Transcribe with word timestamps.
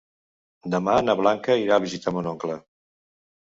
Demà 0.75 0.95
na 1.03 1.15
Blanca 1.21 1.59
irà 1.67 1.77
a 1.79 1.85
visitar 1.87 2.17
mon 2.19 2.33
oncle. 2.35 2.61